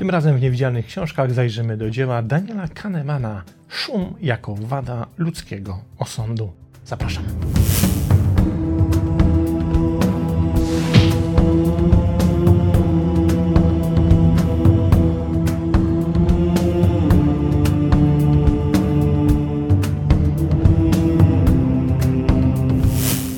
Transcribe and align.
Tym 0.00 0.10
razem 0.10 0.36
w 0.36 0.40
niewidzialnych 0.40 0.86
książkach 0.86 1.32
zajrzymy 1.32 1.76
do 1.76 1.90
dzieła 1.90 2.22
Daniela 2.22 2.68
Kahnemana 2.68 3.42
Szum 3.68 4.14
jako 4.20 4.54
wada 4.54 5.06
ludzkiego 5.18 5.78
osądu. 5.98 6.52
Zapraszam. 6.84 7.24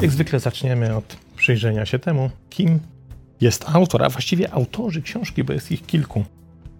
Jak 0.03 0.11
zwykle 0.11 0.41
zaczniemy 0.41 0.97
od 0.97 1.17
przyjrzenia 1.37 1.87
się 1.87 1.99
temu, 1.99 2.31
kim 2.51 2.81
jest 3.41 3.65
autor, 3.69 4.05
a 4.05 4.09
właściwie 4.09 4.53
autorzy 4.53 5.03
książki, 5.03 5.45
bo 5.45 5.53
jest 5.53 5.73
ich 5.73 5.87
kilku. 5.87 6.25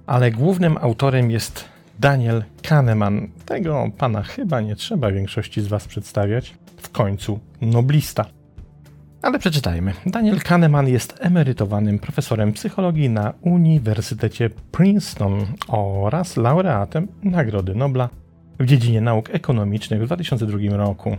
Ale 0.07 0.31
głównym 0.31 0.79
autorem 0.81 1.31
jest 1.31 1.65
Daniel 1.99 2.45
Kahneman. 2.63 3.29
Tego 3.47 3.91
pana 3.99 4.23
chyba 4.23 4.61
nie 4.61 4.77
trzeba 4.77 5.13
większości 5.13 5.61
z 5.61 5.67
was 5.67 5.89
przedstawiać. 5.89 6.55
W 6.77 6.91
końcu 6.91 7.41
noblista. 7.61 8.25
Ale 9.23 9.39
przeczytajmy. 9.39 9.93
Daniel 10.07 10.41
Kahneman 10.41 10.89
jest 10.89 11.19
emerytowanym 11.21 11.99
profesorem 11.99 12.53
psychologii 12.53 13.11
na 13.11 13.33
Uniwersytecie 13.41 14.51
Princeton 14.51 15.47
oraz 15.69 16.37
laureatem 16.37 17.09
Nagrody 17.23 17.75
Nobla 17.75 18.09
w 18.61 18.67
dziedzinie 18.67 19.01
nauk 19.01 19.31
ekonomicznych 19.31 20.03
w 20.03 20.07
2002 20.07 20.77
roku 20.77 21.17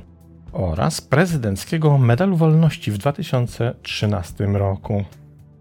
oraz 0.52 1.02
prezydenckiego 1.02 1.98
Medalu 1.98 2.38
Wolności 2.38 2.92
w 2.92 2.98
2013 2.98 4.45
roku. 4.45 5.04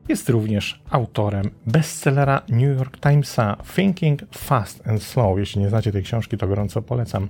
Jest 0.09 0.29
również 0.29 0.83
autorem 0.91 1.51
bestsellera 1.66 2.42
New 2.48 2.79
York 2.79 3.01
Timesa 3.01 3.56
Thinking 3.74 4.20
Fast 4.34 4.88
and 4.88 5.02
Slow. 5.02 5.38
Jeśli 5.38 5.62
nie 5.62 5.69
znacie 5.69 5.92
tej 5.92 6.02
książki, 6.02 6.37
to 6.37 6.48
gorąco 6.48 6.83
polecam. 6.83 7.28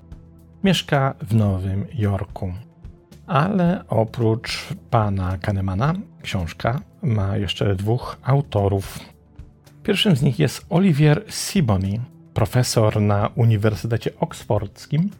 Mieszka 0.64 1.14
w 1.22 1.34
Nowym 1.34 1.86
Jorku. 1.94 2.52
Ale 3.26 3.84
oprócz 3.88 4.68
pana 4.90 5.38
Kahnemana, 5.38 5.94
książka 6.22 6.80
ma 7.02 7.36
jeszcze 7.36 7.74
dwóch 7.76 8.16
autorów. 8.22 8.98
Pierwszym 9.82 10.16
z 10.16 10.22
nich 10.22 10.38
jest 10.38 10.66
Olivier 10.70 11.24
Sibony, 11.28 12.00
profesor 12.34 13.00
na 13.00 13.30
Uniwersytecie 13.34 14.10
Oksfordzkim 14.20 15.10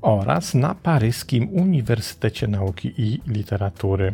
oraz 0.00 0.54
na 0.54 0.74
paryskim 0.74 1.48
Uniwersytecie 1.48 2.48
Nauki 2.48 2.92
i 2.96 3.20
Literatury. 3.26 4.12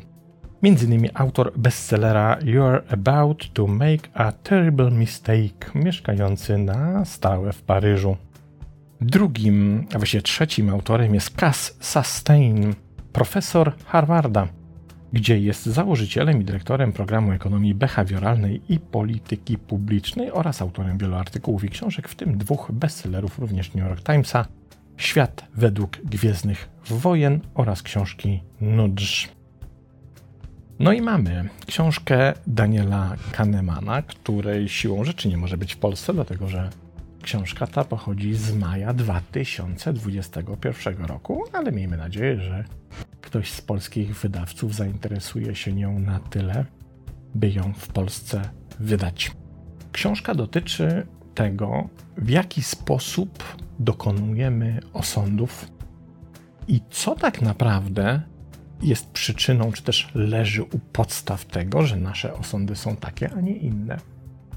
Innymi 0.67 1.11
autor 1.14 1.53
bestsellera 1.56 2.39
You're 2.41 2.83
About 2.89 3.53
to 3.53 3.67
Make 3.67 4.11
a 4.14 4.33
Terrible 4.33 4.91
Mistake, 4.91 5.70
mieszkający 5.75 6.59
na 6.59 7.05
stałe 7.05 7.53
w 7.53 7.62
Paryżu. 7.62 8.17
Drugim, 9.00 9.87
a 9.94 9.98
właściwie 9.98 10.22
trzecim 10.22 10.70
autorem 10.70 11.14
jest 11.14 11.37
Cass 11.37 11.77
Sustain, 11.81 12.75
profesor 13.12 13.72
Harvarda, 13.84 14.48
gdzie 15.12 15.39
jest 15.39 15.67
założycielem 15.67 16.41
i 16.42 16.44
dyrektorem 16.44 16.92
programu 16.92 17.33
ekonomii 17.33 17.75
behawioralnej 17.75 18.62
i 18.69 18.78
polityki 18.78 19.59
publicznej 19.59 20.33
oraz 20.33 20.62
autorem 20.62 20.98
wielu 20.98 21.14
artykułów 21.14 21.64
i 21.64 21.69
książek, 21.69 22.09
w 22.09 22.14
tym 22.14 22.39
dwóch 22.39 22.72
bestsellerów 22.72 23.39
również 23.39 23.75
New 23.75 23.89
York 23.89 24.03
Timesa 24.03 24.47
Świat 24.97 25.44
według 25.55 25.97
Gwiezdnych 26.05 26.69
Wojen 26.91 27.41
oraz 27.55 27.83
książki 27.83 28.42
Nudge. 28.61 29.37
No 30.79 30.93
i 30.93 31.03
mamy 31.03 31.49
książkę 31.67 32.33
Daniela 32.47 33.17
Kahnemana, 33.33 34.03
której 34.03 34.69
siłą 34.69 35.05
rzeczy 35.05 35.29
nie 35.29 35.37
może 35.37 35.57
być 35.57 35.75
w 35.75 35.79
Polsce, 35.79 36.15
dlatego 36.15 36.49
że 36.49 36.71
książka 37.23 37.67
ta 37.67 37.85
pochodzi 37.85 38.35
z 38.35 38.55
maja 38.55 38.93
2021 38.93 41.05
roku, 41.05 41.45
ale 41.53 41.73
miejmy 41.73 41.97
nadzieję, 41.97 42.41
że 42.41 42.65
ktoś 43.21 43.51
z 43.51 43.61
polskich 43.61 44.21
wydawców 44.21 44.75
zainteresuje 44.75 45.55
się 45.55 45.73
nią 45.73 45.99
na 45.99 46.21
tyle, 46.21 46.65
by 47.34 47.50
ją 47.50 47.73
w 47.73 47.89
Polsce 47.89 48.43
wydać. 48.81 49.33
Książka 49.93 50.34
dotyczy 50.34 51.06
tego, 51.34 51.89
w 52.17 52.31
jaki 52.31 52.62
sposób 52.62 53.45
dokonujemy 53.79 54.81
osądów 54.93 55.71
i 56.69 56.81
co 56.91 57.15
tak 57.15 57.43
naprawdę 57.43 58.23
jest 58.82 59.10
przyczyną, 59.10 59.72
czy 59.72 59.82
też 59.82 60.09
leży 60.14 60.62
u 60.62 60.78
podstaw 60.92 61.44
tego, 61.44 61.82
że 61.82 61.97
nasze 61.97 62.34
osądy 62.34 62.76
są 62.76 62.97
takie, 62.97 63.31
a 63.32 63.41
nie 63.41 63.56
inne. 63.56 63.98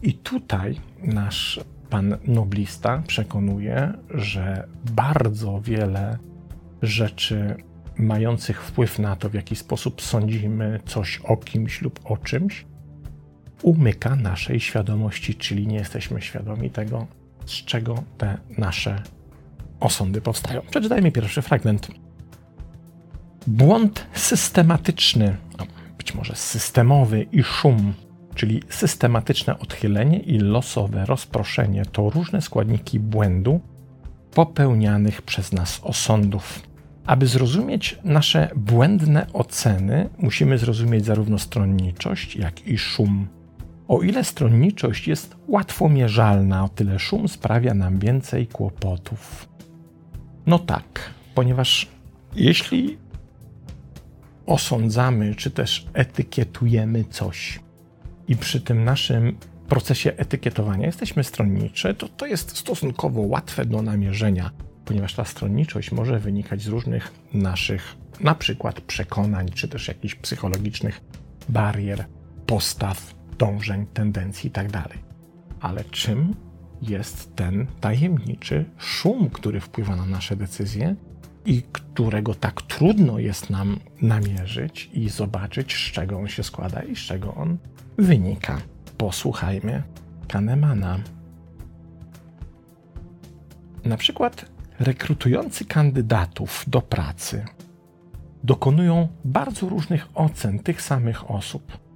I 0.02 0.13
tutaj 0.13 0.80
nasz 1.03 1.59
pan 1.90 2.18
noblista 2.28 3.03
przekonuje, 3.07 3.94
że 4.09 4.68
bardzo 4.91 5.62
wiele 5.62 6.18
rzeczy 6.81 7.56
mających 7.97 8.63
wpływ 8.63 9.00
na 9.00 9.16
to, 9.16 9.30
w 9.30 9.34
jaki 9.34 9.56
sposób 9.56 10.02
sądzimy 10.02 10.80
coś 10.86 11.22
o 11.24 11.38
kimś 11.38 11.81
lub 11.81 12.00
o 12.03 12.18
czymś, 12.18 12.66
umyka 13.62 14.16
naszej 14.16 14.59
świadomości, 14.59 15.36
czyli 15.36 15.68
nie 15.68 15.78
jesteśmy 15.78 16.22
świadomi 16.22 16.69
tego, 16.69 17.07
z 17.46 17.51
czego 17.51 18.03
te 18.18 18.38
nasze 18.57 19.03
osądy 19.80 20.22
powstają. 20.22 20.62
Przeczytajmy 20.62 21.12
pierwszy 21.12 21.41
fragment. 21.41 22.09
Błąd 23.48 24.06
systematyczny, 24.14 25.38
być 25.98 26.16
może 26.16 26.36
systemowy 26.36 27.26
i 27.32 27.44
szum, 27.44 27.94
czyli 28.36 28.64
systematyczne 28.70 29.60
odchylenie 29.60 30.20
i 30.20 30.40
losowe 30.40 31.06
rozproszenie 31.06 31.86
to 31.86 32.10
różne 32.10 32.42
składniki 32.42 33.00
błędu 33.00 33.62
popełnianych 34.32 35.22
przez 35.22 35.52
nas 35.52 35.80
osądów. 35.84 36.62
Aby 37.06 37.28
zrozumieć 37.28 38.00
nasze 38.04 38.50
błędne 38.56 39.28
oceny, 39.34 40.10
musimy 40.18 40.58
zrozumieć 40.58 41.06
zarówno 41.06 41.40
stronniczość, 41.40 42.36
jak 42.36 42.68
i 42.68 42.78
szum. 42.78 43.28
O 43.88 44.02
ile 44.02 44.24
stronniczość 44.24 45.08
jest 45.08 45.36
łatwo 45.48 45.90
mierzalna, 45.90 46.64
o 46.64 46.70
tyle 46.70 47.00
szum 47.00 47.28
sprawia 47.28 47.74
nam 47.74 48.00
więcej 48.00 48.48
kłopotów. 48.48 49.50
No 50.46 50.60
tak, 50.60 51.14
ponieważ 51.36 51.88
jeśli 52.36 52.98
osądzamy, 54.50 55.36
czy 55.36 55.52
też 55.52 55.86
etykietujemy 55.94 57.04
coś. 57.04 57.60
I 58.28 58.36
przy 58.36 58.62
tym 58.62 58.84
naszym 58.84 59.38
procesie 59.68 60.14
etykietowania 60.18 60.86
jesteśmy 60.86 61.24
stronniczy, 61.24 61.94
to 61.94 62.08
to 62.08 62.26
jest 62.26 62.58
stosunkowo 62.58 63.22
łatwe 63.22 63.66
do 63.66 63.82
namierzenia, 63.82 64.52
ponieważ 64.86 65.14
ta 65.14 65.26
stronniczość 65.26 65.92
może 65.92 66.20
wynikać 66.20 66.62
z 66.62 66.68
różnych 66.68 67.14
naszych, 67.34 67.96
na 68.20 68.36
przykład 68.36 68.82
przekonań, 68.82 69.50
czy 69.50 69.68
też 69.68 69.88
jakichś 69.88 70.16
psychologicznych 70.16 71.02
barier, 71.50 72.06
postaw, 72.46 73.16
dążeń, 73.38 73.86
tendencji 73.94 74.48
itd. 74.48 74.72
Tak 74.72 74.98
Ale 75.60 75.84
czym 75.84 76.36
jest 76.81 77.36
ten 77.36 77.68
tajemniczy 77.81 78.66
szum, 78.78 79.30
który 79.30 79.62
wpływa 79.62 79.96
na 79.96 80.06
nasze 80.06 80.36
decyzje 80.36 80.96
i 81.46 81.64
którego 81.72 82.36
tak 82.36 82.62
trudno 82.62 83.20
jest 83.20 83.50
nam 83.50 83.80
namierzyć 84.02 84.90
i 84.94 85.10
zobaczyć, 85.10 85.74
z 85.74 85.92
czego 85.92 86.20
on 86.20 86.28
się 86.28 86.44
składa 86.44 86.82
i 86.82 86.96
z 86.96 87.00
czego 87.00 87.36
on 87.36 87.58
wynika. 87.98 88.62
Posłuchajmy 88.98 89.84
Kahnemana. 90.28 91.00
Na 93.86 93.98
przykład 93.98 94.46
rekrutujący 94.80 95.66
kandydatów 95.66 96.66
do 96.68 96.82
pracy 96.82 97.46
dokonują 98.44 99.08
bardzo 99.26 99.70
różnych 99.70 100.08
ocen 100.14 100.60
tych 100.60 100.82
samych 100.82 101.32
osób 101.32 101.90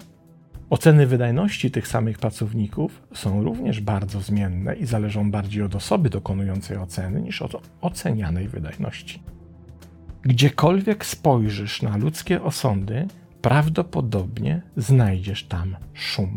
Oceny 0.73 1.07
wydajności 1.07 1.71
tych 1.71 1.87
samych 1.87 2.17
pracowników 2.17 3.01
są 3.13 3.43
również 3.43 3.81
bardzo 3.81 4.21
zmienne 4.21 4.75
i 4.75 4.85
zależą 4.85 5.31
bardziej 5.31 5.63
od 5.63 5.75
osoby 5.75 6.09
dokonującej 6.09 6.77
oceny 6.77 7.21
niż 7.21 7.41
od 7.41 7.69
ocenianej 7.81 8.47
wydajności. 8.47 9.23
Gdziekolwiek 10.25 11.05
spojrzysz 11.05 11.81
na 11.81 11.97
ludzkie 11.97 12.43
osądy, 12.43 13.07
prawdopodobnie 13.41 14.61
znajdziesz 14.77 15.43
tam 15.43 15.75
szum. 15.93 16.35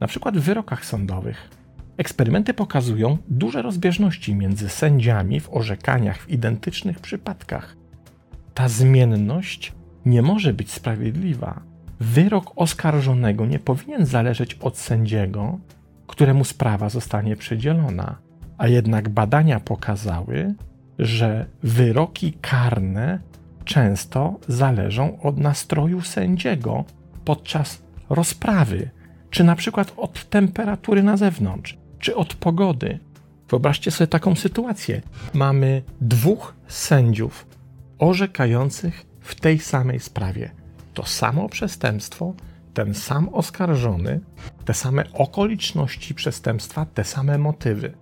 Na 0.00 0.06
przykład 0.06 0.38
w 0.38 0.42
wyrokach 0.42 0.84
sądowych. 0.84 1.50
Eksperymenty 1.96 2.54
pokazują 2.54 3.18
duże 3.28 3.62
rozbieżności 3.62 4.34
między 4.34 4.68
sędziami 4.68 5.40
w 5.40 5.50
orzekaniach 5.52 6.18
w 6.18 6.30
identycznych 6.30 7.00
przypadkach. 7.00 7.76
Ta 8.54 8.68
zmienność 8.68 9.72
nie 10.06 10.22
może 10.22 10.52
być 10.52 10.70
sprawiedliwa, 10.70 11.62
wyrok 12.00 12.52
oskarżonego 12.56 13.46
nie 13.46 13.58
powinien 13.58 14.06
zależeć 14.06 14.54
od 14.54 14.78
sędziego, 14.78 15.58
któremu 16.06 16.44
sprawa 16.44 16.88
zostanie 16.88 17.36
przydzielona, 17.36 18.18
a 18.58 18.68
jednak 18.68 19.08
badania 19.08 19.60
pokazały, 19.60 20.54
że 21.00 21.46
wyroki 21.62 22.32
karne 22.32 23.18
często 23.64 24.38
zależą 24.48 25.20
od 25.20 25.38
nastroju 25.38 26.00
sędziego 26.00 26.84
podczas 27.24 27.82
rozprawy, 28.10 28.90
czy 29.30 29.44
na 29.44 29.56
przykład 29.56 29.92
od 29.96 30.30
temperatury 30.30 31.02
na 31.02 31.16
zewnątrz. 31.16 31.78
czy 31.98 32.16
od 32.16 32.34
pogody. 32.34 32.98
Wyobraźcie 33.48 33.90
sobie 33.90 34.08
taką 34.08 34.34
sytuację. 34.34 35.02
Mamy 35.34 35.82
dwóch 36.00 36.54
sędziów 36.68 37.46
orzekających 37.98 39.06
w 39.20 39.34
tej 39.34 39.58
samej 39.58 40.00
sprawie. 40.00 40.50
To 40.94 41.06
samo 41.06 41.48
przestępstwo, 41.48 42.34
ten 42.74 42.94
sam 42.94 43.28
oskarżony, 43.28 44.20
te 44.64 44.74
same 44.74 45.12
okoliczności 45.12 46.14
przestępstwa, 46.14 46.86
te 46.94 47.04
same 47.04 47.38
motywy. 47.38 47.92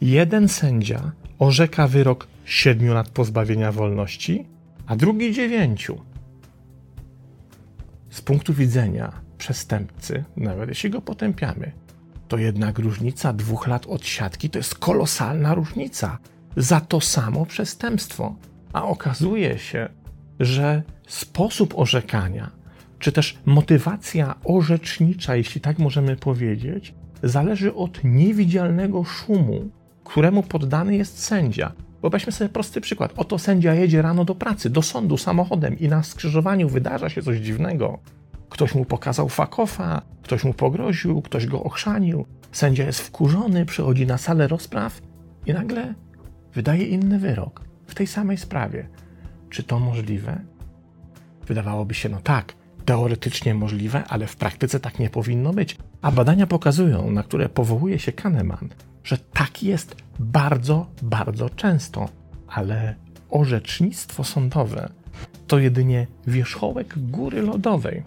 Jeden 0.00 0.48
sędzia 0.48 1.12
orzeka 1.38 1.88
wyrok 1.88 2.26
7 2.44 2.88
lat 2.88 3.08
pozbawienia 3.08 3.72
wolności, 3.72 4.46
a 4.86 4.96
drugi 4.96 5.32
9. 5.32 5.88
Z 8.10 8.20
punktu 8.20 8.54
widzenia 8.54 9.12
przestępcy, 9.38 10.24
nawet 10.36 10.68
jeśli 10.68 10.90
go 10.90 11.00
potępiamy, 11.00 11.72
to 12.28 12.38
jednak 12.38 12.78
różnica 12.78 13.32
dwóch 13.32 13.66
lat 13.66 13.86
od 13.86 14.06
siatki 14.06 14.50
to 14.50 14.58
jest 14.58 14.74
kolosalna 14.74 15.54
różnica 15.54 16.18
za 16.56 16.80
to 16.80 17.00
samo 17.00 17.46
przestępstwo. 17.46 18.36
A 18.72 18.84
okazuje 18.84 19.58
się, 19.58 19.88
że 20.40 20.82
sposób 21.06 21.74
orzekania, 21.78 22.50
czy 22.98 23.12
też 23.12 23.38
motywacja 23.46 24.34
orzecznicza, 24.44 25.36
jeśli 25.36 25.60
tak 25.60 25.78
możemy 25.78 26.16
powiedzieć, 26.16 26.94
zależy 27.22 27.74
od 27.74 28.04
niewidzialnego 28.04 29.04
szumu, 29.04 29.70
któremu 30.06 30.42
poddany 30.42 30.96
jest 30.96 31.18
sędzia. 31.22 31.72
Wyobraźmy 32.00 32.32
sobie 32.32 32.48
prosty 32.48 32.80
przykład. 32.80 33.12
Oto 33.16 33.38
sędzia 33.38 33.74
jedzie 33.74 34.02
rano 34.02 34.24
do 34.24 34.34
pracy, 34.34 34.70
do 34.70 34.82
sądu 34.82 35.16
samochodem 35.16 35.78
i 35.78 35.88
na 35.88 36.02
skrzyżowaniu 36.02 36.68
wydarza 36.68 37.08
się 37.08 37.22
coś 37.22 37.38
dziwnego. 37.38 37.98
Ktoś 38.48 38.74
mu 38.74 38.84
pokazał 38.84 39.28
fakofa, 39.28 40.02
ktoś 40.22 40.44
mu 40.44 40.54
pogroził, 40.54 41.22
ktoś 41.22 41.46
go 41.46 41.62
ochrzanił. 41.62 42.26
Sędzia 42.52 42.86
jest 42.86 43.00
wkurzony, 43.00 43.66
przychodzi 43.66 44.06
na 44.06 44.18
salę 44.18 44.48
rozpraw 44.48 45.02
i 45.46 45.52
nagle 45.52 45.94
wydaje 46.54 46.86
inny 46.86 47.18
wyrok 47.18 47.60
w 47.86 47.94
tej 47.94 48.06
samej 48.06 48.36
sprawie. 48.36 48.88
Czy 49.50 49.62
to 49.62 49.78
możliwe? 49.78 50.40
Wydawałoby 51.46 51.94
się, 51.94 52.08
no 52.08 52.20
tak, 52.20 52.54
teoretycznie 52.84 53.54
możliwe, 53.54 54.04
ale 54.08 54.26
w 54.26 54.36
praktyce 54.36 54.80
tak 54.80 54.98
nie 54.98 55.10
powinno 55.10 55.52
być. 55.52 55.76
A 56.02 56.12
badania 56.12 56.46
pokazują, 56.46 57.10
na 57.10 57.22
które 57.22 57.48
powołuje 57.48 57.98
się 57.98 58.12
Kahneman, 58.12 58.68
że 59.06 59.18
tak 59.18 59.62
jest 59.62 59.96
bardzo, 60.18 60.86
bardzo 61.02 61.50
często. 61.50 62.08
Ale 62.48 62.94
orzecznictwo 63.30 64.24
sądowe 64.24 64.88
to 65.46 65.58
jedynie 65.58 66.06
wierzchołek 66.26 66.94
góry 66.98 67.42
lodowej. 67.42 68.02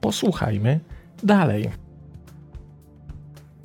Posłuchajmy 0.00 0.80
dalej. 1.22 1.70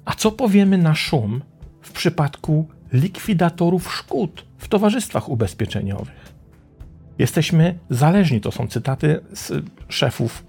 A 0.06 0.14
co 0.14 0.32
powiemy 0.32 0.78
na 0.78 0.96
szum 0.96 1.42
w 1.82 1.92
przypadku 1.92 2.68
likwidatorów 2.94 3.94
szkód 3.94 4.46
w 4.58 4.68
towarzystwach 4.68 5.30
ubezpieczeniowych? 5.30 6.34
Jesteśmy 7.20 7.80
zależni, 7.90 8.42
to 8.42 8.52
są 8.52 8.68
cytaty 8.68 9.20
z 9.34 9.66
szefów 9.88 10.46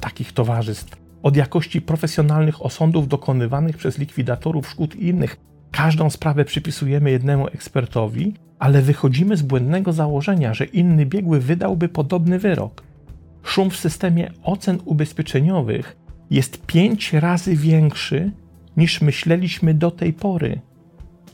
takich 0.00 0.32
towarzystw, 0.32 0.96
od 1.22 1.36
jakości 1.36 1.80
profesjonalnych 1.80 2.64
osądów 2.64 3.08
dokonywanych 3.08 3.76
przez 3.76 3.98
likwidatorów 3.98 4.68
szkód 4.68 4.96
i 4.96 5.06
innych. 5.06 5.51
Każdą 5.72 6.10
sprawę 6.10 6.44
przypisujemy 6.44 7.10
jednemu 7.10 7.46
ekspertowi, 7.46 8.34
ale 8.58 8.82
wychodzimy 8.82 9.36
z 9.36 9.42
błędnego 9.42 9.92
założenia, 9.92 10.54
że 10.54 10.64
inny 10.64 11.06
biegły 11.06 11.40
wydałby 11.40 11.88
podobny 11.88 12.38
wyrok. 12.38 12.82
Szum 13.42 13.70
w 13.70 13.76
systemie 13.76 14.30
ocen 14.42 14.78
ubezpieczeniowych 14.84 15.96
jest 16.30 16.66
pięć 16.66 17.12
razy 17.12 17.56
większy 17.56 18.30
niż 18.76 19.00
myśleliśmy 19.00 19.74
do 19.74 19.90
tej 19.90 20.12
pory. 20.12 20.60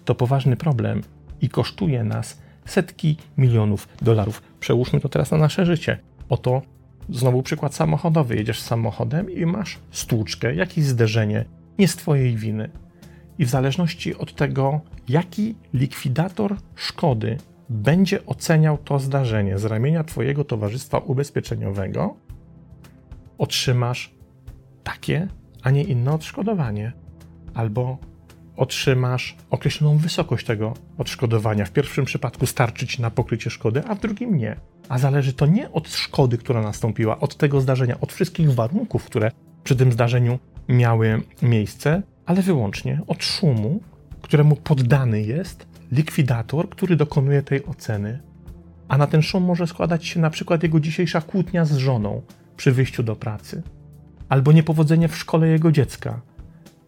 To 0.04 0.14
poważny 0.14 0.56
problem 0.56 1.02
i 1.40 1.48
kosztuje 1.48 2.04
nas 2.04 2.38
setki 2.64 3.16
milionów 3.38 3.88
dolarów. 4.02 4.42
Przełóżmy 4.60 5.00
to 5.00 5.08
teraz 5.08 5.30
na 5.30 5.38
nasze 5.38 5.66
życie. 5.66 5.98
Oto 6.28 6.62
znowu 7.10 7.42
przykład 7.42 7.74
samochodowy. 7.74 8.36
Jedziesz 8.36 8.60
samochodem 8.60 9.30
i 9.30 9.46
masz 9.46 9.78
stłuczkę, 9.90 10.54
jakieś 10.54 10.84
zderzenie, 10.84 11.44
nie 11.78 11.88
z 11.88 11.96
Twojej 11.96 12.36
winy. 12.36 12.70
I 13.38 13.44
w 13.44 13.48
zależności 13.48 14.14
od 14.14 14.34
tego, 14.34 14.80
jaki 15.08 15.54
likwidator 15.74 16.56
szkody 16.74 17.36
będzie 17.68 18.26
oceniał 18.26 18.78
to 18.78 18.98
zdarzenie 18.98 19.58
z 19.58 19.64
ramienia 19.64 20.04
Twojego 20.04 20.44
towarzystwa 20.44 20.98
ubezpieczeniowego, 20.98 22.16
otrzymasz 23.38 24.14
takie, 24.84 25.28
a 25.62 25.70
nie 25.70 25.84
inne 25.84 26.12
odszkodowanie. 26.12 26.92
Albo 27.54 27.98
otrzymasz 28.56 29.36
określoną 29.50 29.98
wysokość 29.98 30.46
tego 30.46 30.74
odszkodowania. 30.98 31.64
W 31.64 31.72
pierwszym 31.72 32.04
przypadku 32.04 32.46
starczy 32.46 32.86
ci 32.86 33.02
na 33.02 33.10
pokrycie 33.10 33.50
szkody, 33.50 33.82
a 33.88 33.94
w 33.94 34.00
drugim 34.00 34.36
nie. 34.36 34.56
A 34.88 34.98
zależy 34.98 35.32
to 35.32 35.46
nie 35.46 35.72
od 35.72 35.88
szkody, 35.88 36.38
która 36.38 36.62
nastąpiła, 36.62 37.20
od 37.20 37.36
tego 37.36 37.60
zdarzenia, 37.60 38.00
od 38.00 38.12
wszystkich 38.12 38.54
warunków, 38.54 39.04
które 39.04 39.30
przy 39.64 39.76
tym 39.76 39.92
zdarzeniu 39.92 40.38
miały 40.68 41.22
miejsce, 41.42 42.02
ale 42.26 42.42
wyłącznie 42.42 43.00
od 43.06 43.24
szumu, 43.24 43.80
któremu 44.22 44.56
poddany 44.56 45.22
jest 45.22 45.66
likwidator, 45.92 46.68
który 46.68 46.96
dokonuje 46.96 47.42
tej 47.42 47.66
oceny. 47.66 48.18
A 48.88 48.98
na 48.98 49.06
ten 49.06 49.22
szum 49.22 49.44
może 49.44 49.66
składać 49.66 50.06
się 50.06 50.20
na 50.20 50.30
przykład 50.30 50.62
jego 50.62 50.80
dzisiejsza 50.80 51.20
kłótnia 51.20 51.64
z 51.64 51.76
żoną 51.76 52.22
przy 52.56 52.72
wyjściu 52.72 53.02
do 53.02 53.16
pracy, 53.16 53.62
albo 54.28 54.52
niepowodzenie 54.52 55.08
w 55.08 55.16
szkole 55.16 55.48
jego 55.48 55.72
dziecka, 55.72 56.20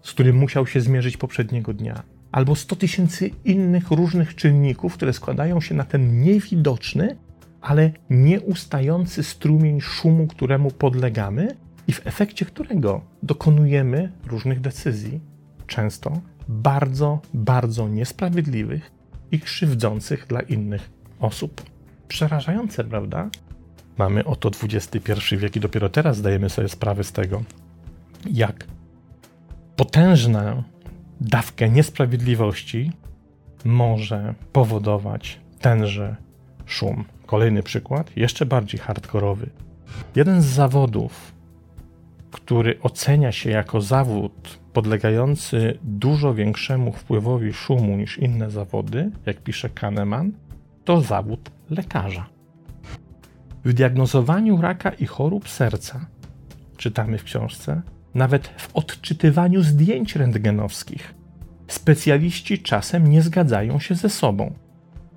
z 0.02 0.12
którym 0.12 0.36
musiał 0.36 0.66
się 0.66 0.80
zmierzyć 0.80 1.16
poprzedniego 1.16 1.74
dnia, 1.74 2.02
albo 2.32 2.56
100 2.56 2.76
tysięcy 2.76 3.30
innych 3.44 3.90
różnych 3.90 4.34
czynników, 4.34 4.94
które 4.94 5.12
składają 5.12 5.60
się 5.60 5.74
na 5.74 5.84
ten 5.84 6.20
niewidoczny, 6.20 7.16
ale 7.60 7.90
nieustający 8.10 9.22
strumień 9.22 9.80
szumu, 9.80 10.26
któremu 10.26 10.70
podlegamy 10.70 11.56
i 11.90 11.92
w 11.92 12.06
efekcie 12.06 12.44
którego 12.44 13.00
dokonujemy 13.22 14.12
różnych 14.26 14.60
decyzji, 14.60 15.20
często 15.66 16.20
bardzo, 16.48 17.20
bardzo 17.34 17.88
niesprawiedliwych 17.88 18.90
i 19.32 19.40
krzywdzących 19.40 20.26
dla 20.26 20.40
innych 20.40 20.90
osób. 21.20 21.62
Przerażające, 22.08 22.84
prawda? 22.84 23.30
Mamy 23.98 24.24
oto 24.24 24.50
XXI 24.62 25.36
wiek 25.36 25.56
i 25.56 25.60
dopiero 25.60 25.88
teraz 25.88 26.16
zdajemy 26.16 26.50
sobie 26.50 26.68
sprawę 26.68 27.04
z 27.04 27.12
tego, 27.12 27.42
jak 28.30 28.66
potężną 29.76 30.62
dawkę 31.20 31.70
niesprawiedliwości 31.70 32.92
może 33.64 34.34
powodować 34.52 35.40
tenże 35.60 36.16
szum. 36.66 37.04
Kolejny 37.26 37.62
przykład, 37.62 38.16
jeszcze 38.16 38.46
bardziej 38.46 38.80
hardkorowy. 38.80 39.50
Jeden 40.16 40.42
z 40.42 40.46
zawodów, 40.46 41.39
który 42.30 42.80
ocenia 42.82 43.32
się 43.32 43.50
jako 43.50 43.80
zawód 43.80 44.58
podlegający 44.72 45.78
dużo 45.82 46.34
większemu 46.34 46.92
wpływowi 46.92 47.52
szumu 47.52 47.96
niż 47.96 48.18
inne 48.18 48.50
zawody, 48.50 49.10
jak 49.26 49.42
pisze 49.42 49.68
Kahneman, 49.68 50.32
to 50.84 51.00
zawód 51.00 51.50
lekarza. 51.70 52.26
W 53.64 53.72
diagnozowaniu 53.72 54.60
raka 54.60 54.90
i 54.90 55.06
chorób 55.06 55.48
serca, 55.48 56.06
czytamy 56.76 57.18
w 57.18 57.24
książce, 57.24 57.82
nawet 58.14 58.48
w 58.48 58.76
odczytywaniu 58.76 59.62
zdjęć 59.62 60.16
rentgenowskich, 60.16 61.14
specjaliści 61.68 62.58
czasem 62.58 63.06
nie 63.06 63.22
zgadzają 63.22 63.78
się 63.78 63.94
ze 63.94 64.08
sobą. 64.08 64.54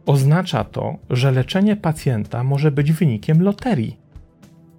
Oznacza 0.06 0.64
to, 0.64 0.96
że 1.10 1.32
leczenie 1.32 1.76
pacjenta 1.76 2.44
może 2.44 2.72
być 2.72 2.92
wynikiem 2.92 3.42
loterii. 3.42 4.03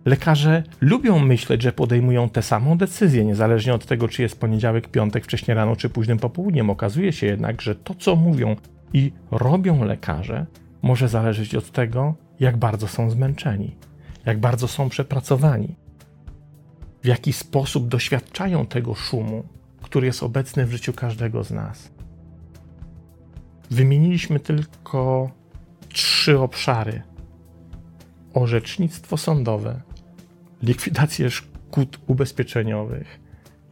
Lekarze 0.04 0.62
lubią 0.80 1.18
myśleć, 1.18 1.62
że 1.62 1.72
podejmują 1.72 2.28
tę 2.28 2.42
samą 2.42 2.78
decyzję, 2.78 3.24
niezależnie 3.24 3.74
od 3.74 3.86
tego, 3.86 4.08
czy 4.08 4.22
jest 4.22 4.40
poniedziałek, 4.40 4.88
piątek, 4.88 5.24
wcześnie 5.24 5.54
rano, 5.54 5.76
czy 5.76 5.88
późnym 5.88 6.18
popołudniem. 6.18 6.70
Okazuje 6.70 7.12
się 7.12 7.26
jednak, 7.26 7.62
że 7.62 7.74
to, 7.74 7.94
co 7.94 8.16
mówią 8.16 8.56
i 8.92 9.12
robią 9.30 9.84
lekarze, 9.84 10.46
może 10.82 11.08
zależeć 11.08 11.54
od 11.54 11.70
tego, 11.70 12.14
jak 12.40 12.56
bardzo 12.56 12.88
są 12.88 13.10
zmęczeni, 13.10 13.76
jak 14.26 14.40
bardzo 14.40 14.68
są 14.68 14.88
przepracowani, 14.88 15.76
w 17.02 17.06
jaki 17.06 17.32
sposób 17.32 17.88
doświadczają 17.88 18.66
tego 18.66 18.94
szumu, 18.94 19.44
który 19.82 20.06
jest 20.06 20.22
obecny 20.22 20.66
w 20.66 20.72
życiu 20.72 20.92
każdego 20.92 21.44
z 21.44 21.50
nas. 21.50 21.90
Wymieniliśmy 23.70 24.40
tylko 24.40 25.30
trzy 25.88 26.38
obszary: 26.38 27.02
orzecznictwo 28.34 29.16
sądowe, 29.16 29.80
likwidację 30.64 31.30
szkód 31.30 31.98
ubezpieczeniowych 32.06 33.20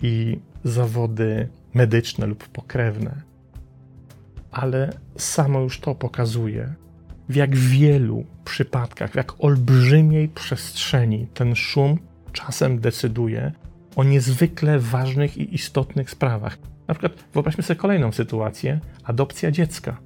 i 0.03 0.39
zawody 0.65 1.49
medyczne 1.75 2.27
lub 2.27 2.49
pokrewne. 2.49 3.23
Ale 4.51 4.93
samo 5.17 5.61
już 5.61 5.81
to 5.81 5.95
pokazuje, 5.95 6.75
w 7.29 7.35
jak 7.35 7.57
wielu 7.57 8.25
przypadkach, 8.45 9.11
w 9.13 9.15
jak 9.15 9.45
olbrzymiej 9.45 10.29
przestrzeni 10.29 11.27
ten 11.35 11.55
szum 11.55 11.99
czasem 12.33 12.81
decyduje 12.81 13.53
o 13.97 14.05
niezwykle 14.05 14.79
ważnych 14.79 15.39
i 15.39 15.55
istotnych 15.55 16.11
sprawach. 16.11 16.59
Na 16.89 16.95
przykład 16.95 17.25
wyobraźmy 17.33 17.63
sobie 17.63 17.81
kolejną 17.81 18.13
sytuację: 18.13 18.81
adopcja 19.05 19.51
dziecka. 19.51 19.97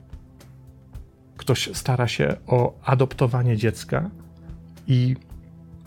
Ktoś 1.37 1.71
stara 1.73 2.09
się 2.09 2.37
o 2.47 2.79
adoptowanie 2.85 3.57
dziecka 3.57 4.11
i 4.87 5.17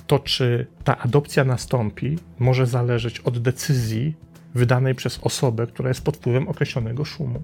to, 0.10 0.20
czy 0.20 0.68
ta 0.84 0.98
adopcja 0.98 1.44
nastąpi, 1.44 2.18
może 2.40 2.68
zależeć 2.68 3.20
od 3.20 3.40
decyzji 3.40 4.16
wydanej 4.56 4.96
przez 4.96 5.20
osobę, 5.24 5.68
która 5.68 5.90
jest 5.90 6.04
pod 6.04 6.18
wpływem 6.18 6.48
określonego 6.48 7.06
szumu. 7.06 7.44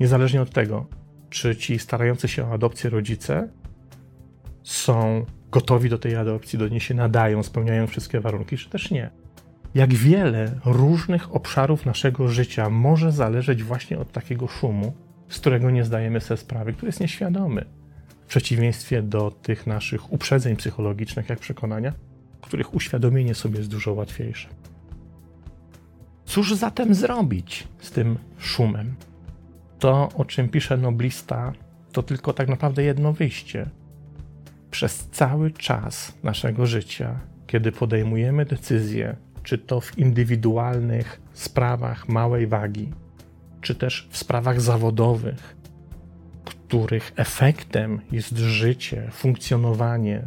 Niezależnie 0.00 0.42
od 0.42 0.50
tego, 0.50 0.86
czy 1.30 1.56
ci 1.56 1.78
starający 1.78 2.28
się 2.28 2.48
o 2.48 2.52
adopcję 2.52 2.90
rodzice 2.90 3.48
są 4.62 5.26
gotowi 5.50 5.90
do 5.90 5.98
tej 5.98 6.16
adopcji, 6.16 6.58
do 6.58 6.68
niej 6.68 6.80
się 6.80 6.94
nadają, 6.94 7.42
spełniają 7.42 7.86
wszystkie 7.86 8.20
warunki, 8.20 8.56
czy 8.56 8.70
też 8.70 8.90
nie. 8.90 9.10
Jak 9.74 9.94
wiele 9.94 10.54
różnych 10.64 11.34
obszarów 11.34 11.86
naszego 11.86 12.28
życia 12.28 12.70
może 12.70 13.12
zależeć 13.12 13.62
właśnie 13.62 13.98
od 13.98 14.12
takiego 14.12 14.48
szumu, 14.48 14.92
z 15.28 15.38
którego 15.38 15.70
nie 15.70 15.84
zdajemy 15.84 16.20
sobie 16.20 16.38
sprawy, 16.38 16.72
który 16.72 16.88
jest 16.88 17.00
nieświadomy. 17.00 17.64
W 18.24 18.26
przeciwieństwie 18.26 19.02
do 19.02 19.30
tych 19.30 19.66
naszych 19.66 20.12
uprzedzeń 20.12 20.56
psychologicznych, 20.56 21.28
jak 21.28 21.38
przekonania, 21.38 21.92
których 22.40 22.74
uświadomienie 22.74 23.34
sobie 23.34 23.58
jest 23.58 23.70
dużo 23.70 23.92
łatwiejsze. 23.92 24.48
Cóż 26.24 26.54
zatem 26.54 26.94
zrobić 26.94 27.68
z 27.78 27.90
tym 27.90 28.18
szumem? 28.38 28.94
To, 29.78 30.08
o 30.16 30.24
czym 30.24 30.48
pisze 30.48 30.76
noblista, 30.76 31.52
to 31.92 32.02
tylko 32.02 32.32
tak 32.32 32.48
naprawdę 32.48 32.82
jedno 32.82 33.12
wyjście. 33.12 33.66
Przez 34.70 35.08
cały 35.12 35.50
czas 35.50 36.14
naszego 36.22 36.66
życia, 36.66 37.20
kiedy 37.46 37.72
podejmujemy 37.72 38.44
decyzje, 38.44 39.16
czy 39.42 39.58
to 39.58 39.80
w 39.80 39.98
indywidualnych 39.98 41.20
sprawach 41.32 42.08
małej 42.08 42.46
wagi, 42.46 42.92
czy 43.60 43.74
też 43.74 44.08
w 44.10 44.16
sprawach 44.16 44.60
zawodowych, 44.60 45.56
których 46.72 47.12
efektem 47.16 48.00
jest 48.12 48.38
życie, 48.38 49.08
funkcjonowanie, 49.10 50.22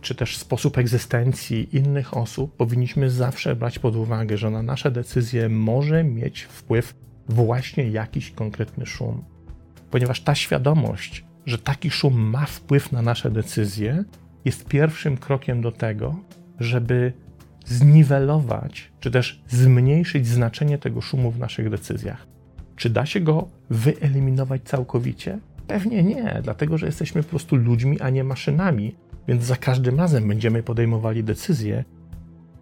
czy 0.00 0.14
też 0.14 0.36
sposób 0.36 0.78
egzystencji 0.78 1.76
innych 1.76 2.16
osób, 2.16 2.56
powinniśmy 2.56 3.10
zawsze 3.10 3.56
brać 3.56 3.78
pod 3.78 3.96
uwagę, 3.96 4.36
że 4.36 4.50
na 4.50 4.62
nasze 4.62 4.90
decyzje 4.90 5.48
może 5.48 6.04
mieć 6.04 6.42
wpływ 6.42 6.94
właśnie 7.28 7.88
jakiś 7.88 8.30
konkretny 8.30 8.86
szum. 8.86 9.24
Ponieważ 9.90 10.20
ta 10.20 10.34
świadomość, 10.34 11.24
że 11.46 11.58
taki 11.58 11.90
szum 11.90 12.20
ma 12.20 12.46
wpływ 12.46 12.92
na 12.92 13.02
nasze 13.02 13.30
decyzje, 13.30 14.04
jest 14.44 14.68
pierwszym 14.68 15.16
krokiem 15.16 15.62
do 15.62 15.72
tego, 15.72 16.16
żeby 16.60 17.12
zniwelować, 17.66 18.92
czy 19.00 19.10
też 19.10 19.42
zmniejszyć 19.48 20.26
znaczenie 20.26 20.78
tego 20.78 21.00
szumu 21.00 21.30
w 21.30 21.38
naszych 21.38 21.70
decyzjach. 21.70 22.26
Czy 22.76 22.90
da 22.90 23.06
się 23.06 23.20
go 23.20 23.48
wyeliminować 23.70 24.62
całkowicie? 24.62 25.38
Pewnie 25.66 26.02
nie, 26.02 26.40
dlatego 26.42 26.78
że 26.78 26.86
jesteśmy 26.86 27.22
po 27.22 27.28
prostu 27.28 27.56
ludźmi, 27.56 28.00
a 28.00 28.10
nie 28.10 28.24
maszynami, 28.24 28.96
więc 29.28 29.44
za 29.44 29.56
każdym 29.56 29.98
razem 29.98 30.28
będziemy 30.28 30.62
podejmowali 30.62 31.24
decyzje 31.24 31.84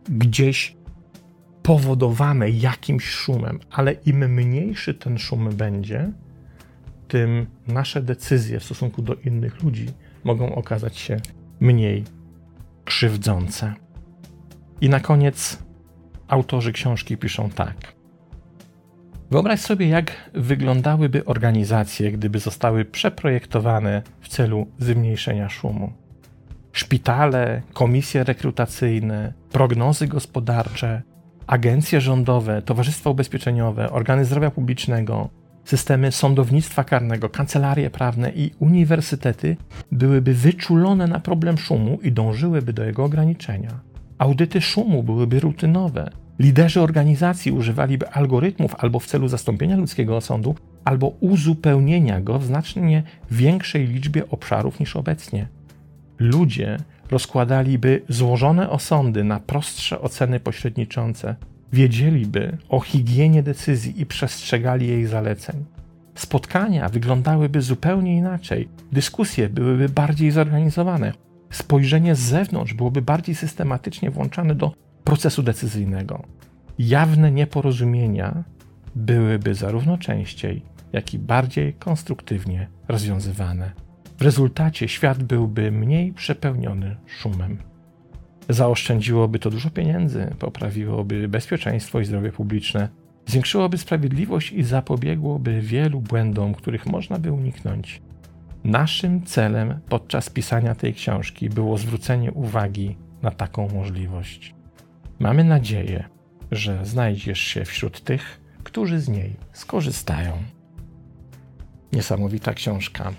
gdzieś 0.08 0.76
powodowane 1.62 2.50
jakimś 2.50 3.04
szumem, 3.04 3.58
ale 3.70 3.92
im 3.92 4.34
mniejszy 4.34 4.94
ten 4.94 5.18
szum 5.18 5.50
będzie, 5.50 6.12
tym 7.08 7.46
nasze 7.68 8.02
decyzje 8.02 8.60
w 8.60 8.64
stosunku 8.64 9.02
do 9.02 9.14
innych 9.14 9.62
ludzi 9.62 9.86
mogą 10.24 10.54
okazać 10.54 10.96
się 10.98 11.16
mniej 11.60 12.04
krzywdzące. 12.84 13.74
I 14.80 14.88
na 14.88 15.00
koniec 15.00 15.58
autorzy 16.28 16.72
książki 16.72 17.16
piszą 17.16 17.50
tak. 17.50 18.01
Wyobraź 19.32 19.60
sobie, 19.60 19.88
jak 19.88 20.30
wyglądałyby 20.34 21.24
organizacje, 21.24 22.12
gdyby 22.12 22.38
zostały 22.38 22.84
przeprojektowane 22.84 24.02
w 24.20 24.28
celu 24.28 24.66
zmniejszenia 24.78 25.48
szumu. 25.48 25.92
Szpitale, 26.72 27.62
komisje 27.72 28.24
rekrutacyjne, 28.24 29.32
prognozy 29.52 30.06
gospodarcze, 30.06 31.02
agencje 31.46 32.00
rządowe, 32.00 32.62
towarzystwa 32.62 33.10
ubezpieczeniowe, 33.10 33.90
organy 33.90 34.24
zdrowia 34.24 34.50
publicznego, 34.50 35.28
systemy 35.64 36.12
sądownictwa 36.12 36.84
karnego, 36.84 37.28
kancelarie 37.28 37.90
prawne 37.90 38.30
i 38.30 38.50
uniwersytety 38.58 39.56
byłyby 39.92 40.34
wyczulone 40.34 41.06
na 41.06 41.20
problem 41.20 41.58
szumu 41.58 41.98
i 42.02 42.12
dążyłyby 42.12 42.72
do 42.72 42.84
jego 42.84 43.04
ograniczenia. 43.04 43.80
Audyty 44.18 44.60
szumu 44.60 45.02
byłyby 45.02 45.40
rutynowe. 45.40 46.21
Liderzy 46.38 46.80
organizacji 46.80 47.52
używaliby 47.52 48.08
algorytmów 48.08 48.74
albo 48.78 48.98
w 48.98 49.06
celu 49.06 49.28
zastąpienia 49.28 49.76
ludzkiego 49.76 50.16
osądu, 50.16 50.54
albo 50.84 51.08
uzupełnienia 51.20 52.20
go 52.20 52.38
w 52.38 52.44
znacznie 52.44 53.02
większej 53.30 53.86
liczbie 53.86 54.28
obszarów 54.28 54.80
niż 54.80 54.96
obecnie. 54.96 55.48
Ludzie 56.18 56.76
rozkładaliby 57.10 58.02
złożone 58.08 58.70
osądy 58.70 59.24
na 59.24 59.40
prostsze 59.40 60.00
oceny 60.00 60.40
pośredniczące, 60.40 61.36
wiedzieliby 61.72 62.56
o 62.68 62.80
higienie 62.80 63.42
decyzji 63.42 64.00
i 64.00 64.06
przestrzegali 64.06 64.88
jej 64.88 65.06
zaleceń. 65.06 65.64
Spotkania 66.14 66.88
wyglądałyby 66.88 67.62
zupełnie 67.62 68.16
inaczej, 68.16 68.68
dyskusje 68.92 69.48
byłyby 69.48 69.88
bardziej 69.88 70.30
zorganizowane, 70.30 71.12
spojrzenie 71.50 72.14
z 72.14 72.20
zewnątrz 72.20 72.74
byłoby 72.74 73.02
bardziej 73.02 73.34
systematycznie 73.34 74.10
włączane 74.10 74.54
do 74.54 74.72
procesu 75.04 75.42
decyzyjnego. 75.42 76.22
Jawne 76.78 77.32
nieporozumienia 77.32 78.44
byłyby 78.94 79.54
zarówno 79.54 79.98
częściej, 79.98 80.62
jak 80.92 81.14
i 81.14 81.18
bardziej 81.18 81.74
konstruktywnie 81.74 82.68
rozwiązywane. 82.88 83.72
W 84.18 84.22
rezultacie 84.22 84.88
świat 84.88 85.22
byłby 85.22 85.72
mniej 85.72 86.12
przepełniony 86.12 86.96
szumem. 87.06 87.58
Zaoszczędziłoby 88.48 89.38
to 89.38 89.50
dużo 89.50 89.70
pieniędzy, 89.70 90.34
poprawiłoby 90.38 91.28
bezpieczeństwo 91.28 92.00
i 92.00 92.04
zdrowie 92.04 92.32
publiczne, 92.32 92.88
zwiększyłoby 93.26 93.78
sprawiedliwość 93.78 94.52
i 94.52 94.62
zapobiegłoby 94.62 95.60
wielu 95.60 96.00
błędom, 96.00 96.54
których 96.54 96.86
można 96.86 97.18
by 97.18 97.32
uniknąć. 97.32 98.02
Naszym 98.64 99.22
celem 99.22 99.80
podczas 99.88 100.30
pisania 100.30 100.74
tej 100.74 100.94
książki 100.94 101.48
było 101.48 101.78
zwrócenie 101.78 102.32
uwagi 102.32 102.96
na 103.22 103.30
taką 103.30 103.68
możliwość. 103.68 104.54
Mamy 105.22 105.44
nadzieję, 105.44 106.08
że 106.50 106.86
znajdziesz 106.86 107.40
się 107.40 107.64
wśród 107.64 108.04
tych, 108.04 108.40
którzy 108.64 109.00
z 109.00 109.08
niej 109.08 109.36
skorzystają. 109.52 110.42
Niesamowita 111.92 112.54
książka 112.54 113.12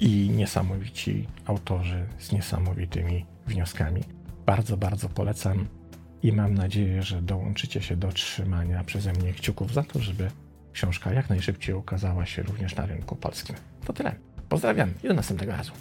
i 0.00 0.30
niesamowici 0.30 1.26
autorzy 1.46 2.06
z 2.18 2.32
niesamowitymi 2.32 3.26
wnioskami. 3.46 4.02
Bardzo, 4.46 4.76
bardzo 4.76 5.08
polecam 5.08 5.66
i 6.22 6.32
mam 6.32 6.54
nadzieję, 6.54 7.02
że 7.02 7.22
dołączycie 7.22 7.82
się 7.82 7.96
do 7.96 8.12
trzymania 8.12 8.84
przeze 8.84 9.12
mnie 9.12 9.32
kciuków 9.32 9.72
za 9.72 9.82
to, 9.82 9.98
żeby 9.98 10.30
książka 10.72 11.12
jak 11.12 11.30
najszybciej 11.30 11.74
ukazała 11.74 12.26
się 12.26 12.42
również 12.42 12.76
na 12.76 12.86
rynku 12.86 13.16
polskim. 13.16 13.56
To 13.84 13.92
tyle. 13.92 14.14
Pozdrawiam 14.48 14.94
i 15.04 15.08
do 15.08 15.14
następnego 15.14 15.52
razu. 15.52 15.72